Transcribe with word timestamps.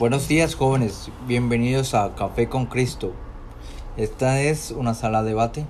Buenos 0.00 0.28
días 0.28 0.54
jóvenes, 0.54 1.10
bienvenidos 1.28 1.92
a 1.92 2.14
Café 2.14 2.48
con 2.48 2.64
Cristo. 2.64 3.12
Esta 3.98 4.40
es 4.40 4.70
una 4.70 4.94
sala 4.94 5.22
de 5.22 5.28
debate 5.28 5.66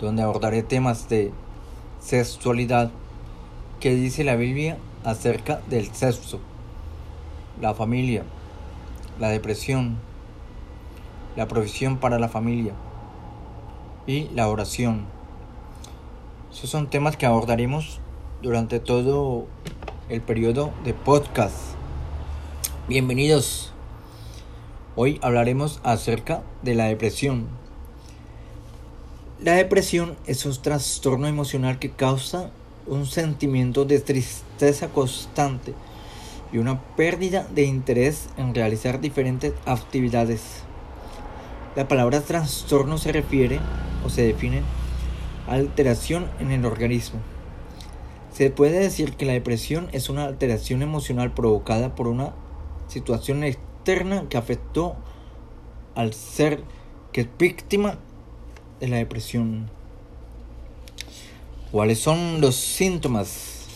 donde 0.00 0.22
abordaré 0.22 0.62
temas 0.62 1.10
de 1.10 1.32
sexualidad 2.00 2.90
que 3.78 3.94
dice 3.94 4.24
la 4.24 4.36
Biblia 4.36 4.78
acerca 5.04 5.60
del 5.68 5.92
sexo, 5.92 6.40
la 7.60 7.74
familia, 7.74 8.24
la 9.20 9.28
depresión, 9.28 9.98
la 11.36 11.46
provisión 11.46 11.98
para 11.98 12.18
la 12.18 12.30
familia 12.30 12.72
y 14.06 14.30
la 14.30 14.48
oración. 14.48 15.04
Esos 16.50 16.70
son 16.70 16.88
temas 16.88 17.18
que 17.18 17.26
abordaremos 17.26 18.00
durante 18.40 18.80
todo 18.80 19.44
el 20.08 20.22
periodo 20.22 20.72
de 20.84 20.94
podcast. 20.94 21.67
Bienvenidos. 22.88 23.70
Hoy 24.96 25.18
hablaremos 25.20 25.78
acerca 25.82 26.42
de 26.62 26.74
la 26.74 26.86
depresión. 26.86 27.46
La 29.42 29.52
depresión 29.52 30.16
es 30.26 30.46
un 30.46 30.56
trastorno 30.56 31.28
emocional 31.28 31.78
que 31.78 31.90
causa 31.90 32.50
un 32.86 33.04
sentimiento 33.04 33.84
de 33.84 34.00
tristeza 34.00 34.88
constante 34.88 35.74
y 36.50 36.56
una 36.56 36.80
pérdida 36.96 37.46
de 37.54 37.64
interés 37.64 38.30
en 38.38 38.54
realizar 38.54 39.02
diferentes 39.02 39.52
actividades. 39.66 40.62
La 41.76 41.88
palabra 41.88 42.22
trastorno 42.22 42.96
se 42.96 43.12
refiere 43.12 43.60
o 44.02 44.08
se 44.08 44.22
define 44.22 44.62
alteración 45.46 46.26
en 46.40 46.52
el 46.52 46.64
organismo. 46.64 47.20
Se 48.32 48.48
puede 48.48 48.78
decir 48.78 49.12
que 49.12 49.26
la 49.26 49.34
depresión 49.34 49.90
es 49.92 50.08
una 50.08 50.24
alteración 50.24 50.80
emocional 50.80 51.34
provocada 51.34 51.94
por 51.94 52.08
una 52.08 52.32
situación 52.88 53.44
externa 53.44 54.28
que 54.28 54.36
afectó 54.36 54.96
al 55.94 56.12
ser 56.14 56.62
que 57.12 57.22
es 57.22 57.28
víctima 57.38 57.98
de 58.80 58.88
la 58.88 58.96
depresión. 58.96 59.70
¿Cuáles 61.70 61.98
son 61.98 62.40
los 62.40 62.56
síntomas? 62.56 63.66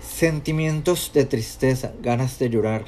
Sentimientos 0.00 1.12
de 1.14 1.24
tristeza, 1.24 1.92
ganas 2.02 2.38
de 2.38 2.50
llorar, 2.50 2.84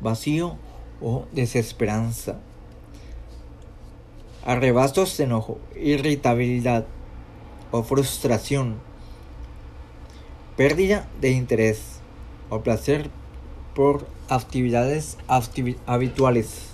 vacío 0.00 0.56
o 1.00 1.26
desesperanza. 1.32 2.40
Arrebatos 4.44 5.16
de 5.16 5.24
enojo, 5.24 5.58
irritabilidad 5.74 6.86
o 7.72 7.82
frustración. 7.82 8.76
Pérdida 10.56 11.08
de 11.20 11.32
interés 11.32 12.00
o 12.50 12.60
placer 12.60 13.10
por 13.74 14.15
actividades 14.28 15.18
habituales 15.86 16.70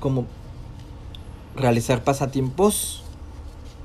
como 0.00 0.26
realizar 1.56 2.04
pasatiempos, 2.04 3.02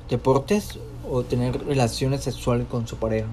deportes 0.10 0.80
o 1.10 1.24
tener 1.24 1.66
relaciones 1.66 2.24
sexuales 2.24 2.68
con 2.70 2.88
su 2.88 2.98
pareja. 2.98 3.28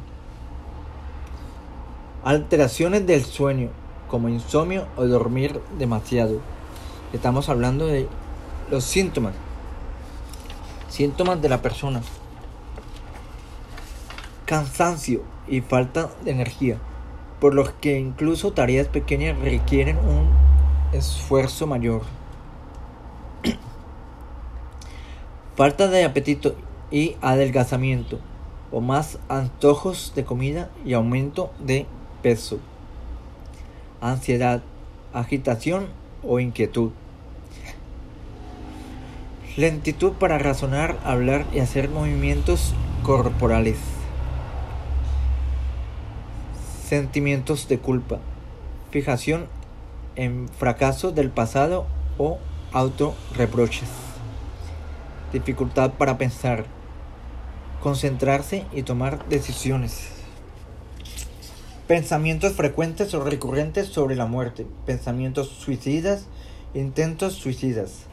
Alteraciones 2.24 3.06
del 3.06 3.24
sueño, 3.24 3.70
como 4.08 4.28
insomnio 4.28 4.86
o 4.96 5.06
dormir 5.06 5.60
demasiado. 5.78 6.40
Estamos 7.12 7.48
hablando 7.48 7.86
de 7.86 8.08
los 8.70 8.84
síntomas. 8.84 9.34
Síntomas 10.88 11.40
de 11.40 11.48
la 11.48 11.62
persona. 11.62 12.02
Cansancio 14.46 15.22
y 15.46 15.60
falta 15.60 16.10
de 16.24 16.30
energía 16.32 16.78
por 17.40 17.54
lo 17.54 17.64
que 17.80 17.98
incluso 17.98 18.52
tareas 18.52 18.86
pequeñas 18.86 19.38
requieren 19.38 19.96
un 19.98 20.28
esfuerzo 20.92 21.66
mayor. 21.66 22.02
Falta 25.56 25.88
de 25.88 26.04
apetito 26.04 26.54
y 26.90 27.16
adelgazamiento, 27.22 28.18
o 28.70 28.80
más 28.80 29.18
antojos 29.28 30.12
de 30.14 30.24
comida 30.24 30.70
y 30.84 30.92
aumento 30.92 31.50
de 31.58 31.86
peso. 32.22 32.58
Ansiedad, 34.00 34.62
agitación 35.14 35.88
o 36.22 36.40
inquietud. 36.40 36.90
Lentitud 39.56 40.12
para 40.12 40.38
razonar, 40.38 40.98
hablar 41.04 41.44
y 41.52 41.58
hacer 41.58 41.88
movimientos 41.88 42.74
corporales 43.02 43.99
sentimientos 46.90 47.68
de 47.68 47.78
culpa, 47.78 48.18
fijación 48.90 49.46
en 50.16 50.48
fracaso 50.48 51.12
del 51.12 51.30
pasado 51.30 51.86
o 52.18 52.40
autorreproches, 52.72 53.88
dificultad 55.32 55.92
para 55.92 56.18
pensar, 56.18 56.64
concentrarse 57.80 58.66
y 58.72 58.82
tomar 58.82 59.24
decisiones. 59.28 60.08
Pensamientos 61.86 62.54
frecuentes 62.54 63.14
o 63.14 63.22
recurrentes 63.22 63.86
sobre 63.86 64.16
la 64.16 64.26
muerte, 64.26 64.66
pensamientos 64.84 65.48
suicidas, 65.48 66.26
intentos 66.74 67.34
suicidas. 67.34 68.09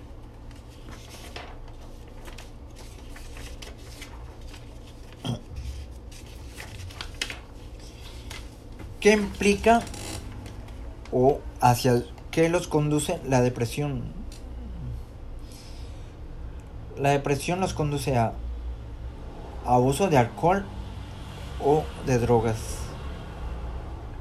¿Qué 9.00 9.12
implica 9.12 9.81
o 11.12 11.40
hacia 11.62 12.03
qué 12.31 12.50
los 12.50 12.68
conduce 12.68 13.19
la 13.25 13.41
depresión? 13.41 14.02
La 16.97 17.12
depresión 17.12 17.59
los 17.59 17.75
conduce 17.75 18.18
a 18.18 18.34
abuso 19.66 20.07
de 20.07 20.18
alcohol 20.18 20.66
o 21.63 21.84
de 22.07 22.18
drogas. 22.18 22.57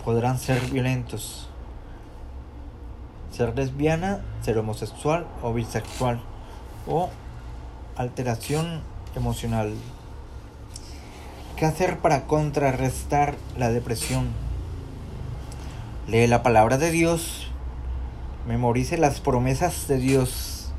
Podrán 0.05 0.39
ser 0.39 0.61
violentos. 0.71 1.49
Ser 3.31 3.57
lesbiana, 3.57 4.21
ser 4.43 4.59
homosexual 4.59 5.27
o 5.43 5.55
bisexual. 5.55 6.21
O 6.87 7.09
alteración 7.97 8.83
emocional. 9.15 9.73
¿Qué 11.57 11.65
hacer 11.65 11.99
para 12.01 12.27
contrarrestar 12.27 13.37
la 13.57 13.71
depresión? 13.71 14.46
Lee 16.09 16.29
la 16.29 16.45
palabra 16.45 16.79
de 16.79 16.93
Dios. 16.93 17.49
Memorice 18.47 18.97
las 18.97 19.19
promesas 19.19 19.89
de 19.89 19.99
Dios. 19.99 20.71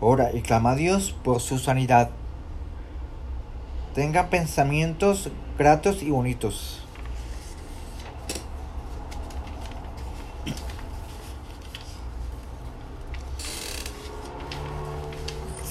Ora 0.00 0.32
y 0.32 0.40
clama 0.40 0.72
a 0.72 0.74
Dios 0.74 1.14
por 1.22 1.40
su 1.40 1.60
sanidad. 1.60 2.10
Tenga 3.94 4.28
pensamientos 4.28 5.30
gratos 5.56 6.02
y 6.02 6.10
bonitos. 6.10 6.80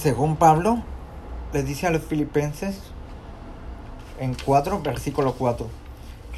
Según 0.00 0.36
Pablo, 0.36 0.82
le 1.52 1.62
dice 1.64 1.86
a 1.86 1.90
los 1.90 2.02
filipenses 2.02 2.80
en 4.18 4.34
4, 4.42 4.80
versículo 4.80 5.34
4 5.34 5.85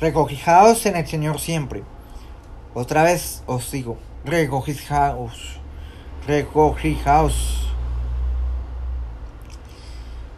regocijaos 0.01 0.87
en 0.87 0.97
el 0.97 1.07
Señor 1.07 1.41
siempre. 1.41 1.83
Otra 2.75 3.03
vez 3.03 3.43
os 3.47 3.71
digo, 3.73 3.99
regocijaos, 4.25 5.59
regocijaos. 6.27 7.67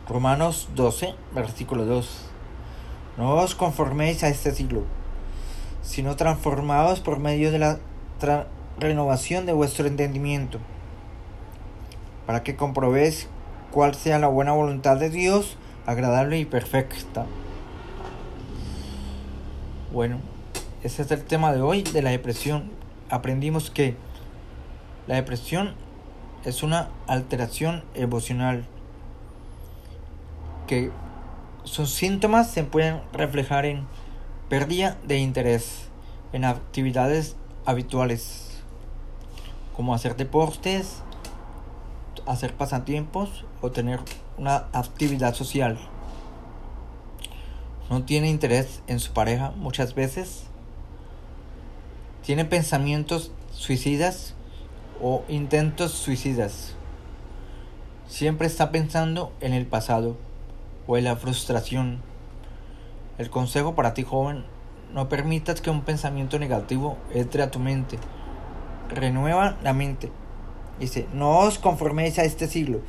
Romanos 0.09 0.69
12, 0.75 1.15
versículo 1.34 1.84
2. 1.84 2.31
No 3.19 3.34
os 3.34 3.54
conforméis 3.54 4.25
a 4.25 4.28
este 4.28 4.54
siglo, 4.54 4.84
sino 5.82 6.16
transformaos 6.16 7.00
por 7.00 7.19
medio 7.19 7.52
de 7.52 7.58
la 7.58 7.79
renovación 8.79 9.46
de 9.46 9.52
vuestro 9.52 9.87
entendimiento, 9.87 10.58
para 12.26 12.43
que 12.43 12.56
comprobéis 12.56 13.29
cuál 13.70 13.94
sea 13.94 14.19
la 14.19 14.29
buena 14.29 14.52
voluntad 14.52 14.96
de 14.96 15.11
Dios, 15.11 15.58
agradable 15.87 16.38
y 16.38 16.44
perfecta. 16.44 17.26
Bueno, 19.92 20.19
ese 20.84 21.02
es 21.02 21.10
el 21.10 21.25
tema 21.25 21.52
de 21.52 21.62
hoy 21.62 21.82
de 21.82 22.00
la 22.00 22.10
depresión. 22.10 22.70
Aprendimos 23.08 23.72
que 23.72 23.96
la 25.08 25.16
depresión 25.16 25.75
es 26.44 26.62
una 26.62 26.90
alteración 27.08 27.82
emocional 27.94 28.66
que 30.69 30.92
sus 31.64 31.90
síntomas 31.90 32.52
se 32.52 32.62
pueden 32.62 33.00
reflejar 33.12 33.66
en 33.66 33.84
pérdida 34.48 34.96
de 35.08 35.19
interés 35.19 35.88
en 36.32 36.44
actividades 36.44 37.34
habituales 37.66 38.62
como 39.75 39.93
hacer 39.93 40.14
deportes, 40.14 41.02
hacer 42.26 42.54
pasatiempos 42.54 43.44
o 43.60 43.72
tener 43.72 43.98
una 44.38 44.69
actividad 44.72 45.34
social 45.34 45.81
no 47.90 48.04
tiene 48.04 48.31
interés 48.31 48.81
en 48.87 49.00
su 49.00 49.12
pareja 49.12 49.52
muchas 49.56 49.94
veces 49.94 50.44
tiene 52.25 52.44
pensamientos 52.44 53.32
suicidas 53.52 54.34
o 55.02 55.25
intentos 55.28 55.92
suicidas. 55.92 56.75
Siempre 58.06 58.46
está 58.46 58.70
pensando 58.70 59.32
en 59.40 59.54
el 59.54 59.66
pasado 59.66 60.16
o 60.87 60.96
en 60.96 61.04
la 61.04 61.16
frustración. 61.16 62.02
El 63.19 63.31
consejo 63.31 63.75
para 63.75 63.94
ti 63.94 64.02
joven, 64.02 64.44
no 64.93 65.08
permitas 65.08 65.60
que 65.60 65.70
un 65.70 65.82
pensamiento 65.82 66.38
negativo 66.38 66.98
entre 67.14 67.43
a 67.43 67.50
tu 67.50 67.58
mente. 67.58 67.98
Renueva 68.90 69.56
la 69.62 69.72
mente. 69.72 70.12
Dice, 70.78 71.08
no 71.12 71.38
os 71.38 71.58
conforméis 71.58 72.19
a 72.19 72.25
este 72.25 72.48
siglo, 72.48 72.81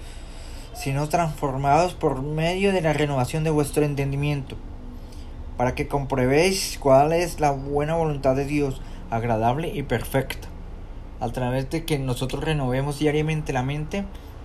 sino 0.73 1.07
transformados 1.09 1.93
por 1.93 2.21
medio 2.21 2.73
de 2.73 2.81
la 2.81 2.93
renovación 2.93 3.43
de 3.43 3.49
vuestro 3.49 3.83
entendimiento, 3.85 4.55
para 5.61 5.75
que 5.75 5.87
compruebéis 5.87 6.79
cuál 6.81 7.13
es 7.13 7.39
la 7.39 7.51
buena 7.51 7.93
voluntad 7.93 8.35
de 8.35 8.45
Dios, 8.45 8.81
agradable 9.11 9.67
y 9.67 9.83
perfecta. 9.83 10.47
A 11.19 11.29
través 11.29 11.69
de 11.69 11.85
que 11.85 11.99
nosotros 11.99 12.43
renovemos 12.43 12.97
diariamente 12.97 13.53
la 13.53 13.61
mente, 13.61 14.03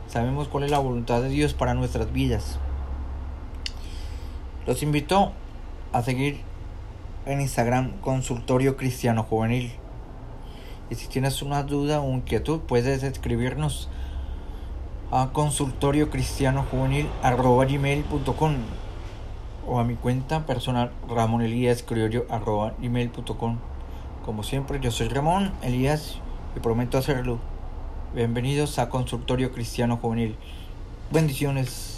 sabemos 0.09 0.49
cuál 0.49 0.65
es 0.65 0.71
la 0.71 0.79
voluntad 0.79 1.23
de 1.23 1.31
Dios 1.31 1.55
para 1.55 1.73
nuestras 1.73 2.13
vidas. 2.13 2.59
Los 4.67 4.83
invito 4.83 5.33
a 5.95 6.03
seguir 6.03 6.43
en 7.25 7.41
Instagram 7.41 7.93
Consultorio 8.03 8.77
Cristiano 8.77 9.23
Juvenil. 9.23 9.73
Y 10.91 10.97
si 10.97 11.09
tienes 11.09 11.41
una 11.41 11.62
duda 11.62 12.03
o 12.03 12.12
inquietud, 12.12 12.61
puedes 12.61 13.03
escribirnos 13.03 13.89
a 15.11 15.31
consultorio 15.33 16.11
cristiano 16.11 16.67
juvenil 16.71 17.09
gmail.com 17.23 18.86
o 19.67 19.79
a 19.79 19.85
mi 19.85 19.95
cuenta 19.95 20.47
personal 20.47 20.93
Ramón 21.09 21.43
Elías 21.43 21.85
gmail.com. 21.87 23.59
Como 24.25 24.43
siempre, 24.43 24.81
yo 24.81 24.91
soy 24.91 25.09
Ramón 25.09 25.53
Elías 25.63 26.19
y 26.57 26.61
prometo 26.61 26.99
hacerlo. 26.99 27.39
Bienvenidos 28.15 28.79
a 28.79 28.89
Consultorio 28.89 29.53
Cristiano 29.53 29.99
Juvenil. 29.99 30.37
Bendiciones. 31.11 31.96